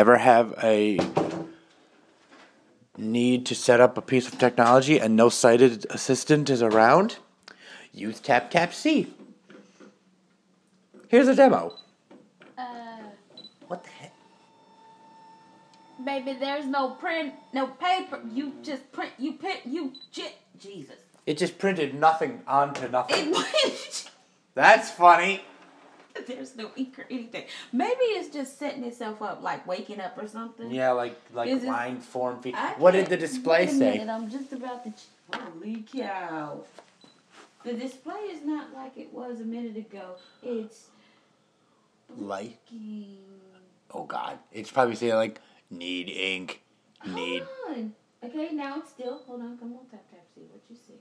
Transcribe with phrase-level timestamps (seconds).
[0.00, 0.98] ever have a
[2.96, 7.18] need to set up a piece of technology and no sighted assistant is around,
[7.92, 9.08] use TapTapSee.
[11.08, 11.74] Here's a demo.
[12.56, 12.62] Uh,
[13.68, 14.14] What the heck?
[16.02, 18.20] baby, there's no print, no paper.
[18.32, 19.12] You just print.
[19.18, 19.60] You print.
[19.66, 20.96] You j- Jesus.
[21.26, 23.34] It just printed nothing onto nothing.
[23.34, 24.10] It,
[24.54, 25.42] That's funny.
[26.26, 27.44] there's no ink or anything.
[27.72, 30.70] Maybe it's just setting itself up, like waking up or something.
[30.70, 32.54] Yeah, like like Is it- line form feet.
[32.78, 33.98] What did the display wait a say?
[33.98, 34.90] minute, I'm just about to.
[34.90, 36.62] Ch- Holy cow!
[37.64, 40.16] The display is not like it was a minute ago.
[40.42, 40.88] It's
[42.16, 42.58] Light.
[43.92, 46.62] Oh God, it's probably saying like need ink,
[47.06, 47.42] need.
[47.64, 47.92] Hold on.
[48.24, 49.22] Okay, now it's still.
[49.26, 49.56] Hold on.
[49.58, 50.20] Come on, tap tap.
[50.34, 50.94] See what you see.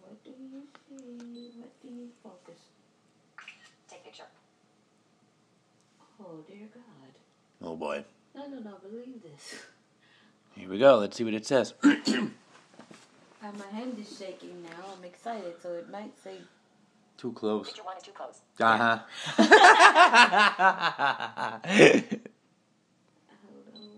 [0.00, 1.50] What do you see?
[1.58, 2.60] What do you focus?
[3.88, 4.22] Take a picture.
[6.20, 7.12] Oh dear God!
[7.62, 8.04] Oh boy.
[8.34, 8.74] No, no, no.
[8.82, 9.54] Believe this.
[10.54, 10.98] Here we go.
[10.98, 11.74] Let's see what it says.
[13.42, 14.94] Uh, my hand is shaking now.
[14.96, 16.38] I'm excited, so it might say.
[17.16, 17.66] Too close.
[17.68, 18.40] Picture one is too close.
[18.58, 18.98] Uh huh.
[23.44, 23.90] Hold on.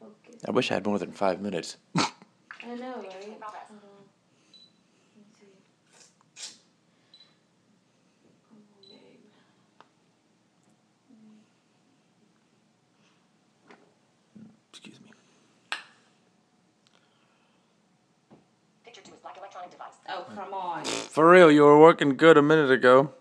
[0.00, 0.36] Focus.
[0.46, 1.76] I wish I had more than five minutes.
[1.94, 2.00] I
[2.74, 3.24] know, right?
[3.24, 3.68] in progress.
[3.68, 4.04] Hold on.
[5.16, 5.46] Let's see.
[8.48, 9.20] Come on, babe.
[14.72, 15.10] Excuse me.
[18.84, 19.94] Picture two is black electronic device.
[20.08, 20.84] Oh, come on.
[20.84, 23.12] For real, you were working good a minute ago.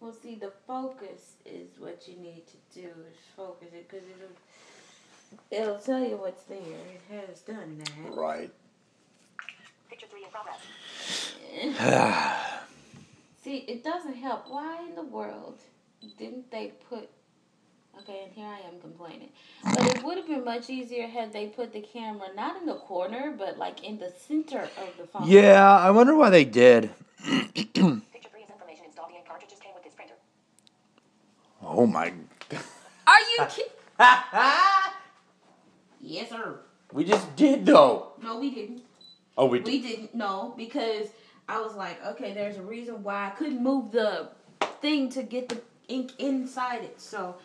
[0.00, 2.86] Well, see, the focus is what you need to do.
[2.86, 4.06] Is focus it because
[5.50, 6.58] it'll it'll tell you what's there.
[6.58, 8.14] It has done that.
[8.14, 8.50] Right.
[9.88, 10.60] Picture three in progress.
[13.44, 14.48] See, it doesn't help.
[14.48, 15.58] Why in the world
[16.18, 17.10] didn't they put?
[18.02, 19.28] Okay, and here I am complaining.
[19.62, 22.74] But it would have been much easier had they put the camera not in the
[22.74, 25.28] corner, but like in the center of the phone.
[25.28, 26.90] Yeah, I wonder why they did.
[27.24, 29.10] Picture three information installed.
[29.10, 30.14] The cartridges came with this printer.
[31.62, 32.12] Oh my.
[33.06, 33.72] Are you kidding?
[36.00, 36.60] yes, sir.
[36.92, 38.12] we just did though.
[38.22, 38.82] No, we didn't.
[39.36, 39.66] Oh, we did.
[39.66, 41.08] We didn't know because
[41.48, 44.30] I was like, okay, there's a reason why I couldn't move the
[44.80, 47.00] thing to get the ink inside it.
[47.00, 47.36] So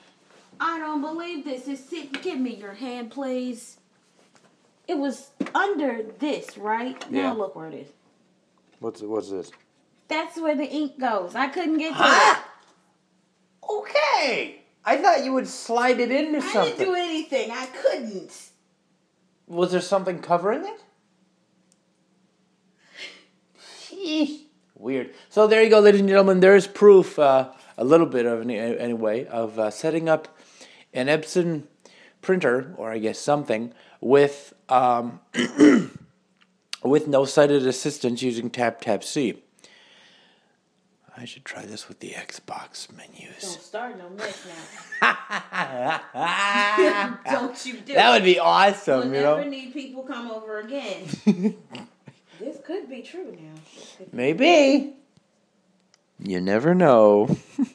[0.59, 1.67] I don't believe this.
[1.67, 2.21] It's sit.
[2.21, 3.77] Give me your hand, please.
[4.87, 7.03] It was under this, right?
[7.09, 7.23] Yeah.
[7.23, 7.87] Now look where it is.
[8.79, 9.51] What's what's this?
[10.07, 11.33] That's where the ink goes.
[11.35, 12.41] I couldn't get to Huh?
[13.67, 14.61] Okay.
[14.85, 16.43] I thought you would slide it into it.
[16.43, 16.77] I something.
[16.77, 17.49] didn't do anything.
[17.51, 18.49] I couldn't.
[19.47, 20.83] Was there something covering it?
[23.59, 24.41] Sheesh.
[24.75, 25.15] Weird.
[25.29, 26.39] So there you go, ladies and gentlemen.
[26.39, 30.27] There is proof, uh, a little bit of any, anyway, of uh, setting up
[30.93, 31.63] an Epson
[32.21, 35.19] printer, or I guess something, with um,
[36.83, 39.37] with no sighted assistance using TapTapSee.
[41.17, 43.41] I should try this with the Xbox menus.
[43.41, 44.45] Don't start no mess
[45.01, 47.19] that now.
[47.31, 48.11] Don't you do it.
[48.11, 49.49] would be awesome, We'll you never know.
[49.49, 51.05] need people come over again.
[52.39, 53.53] this could be true now.
[54.11, 54.95] Maybe.
[56.27, 57.37] You never know.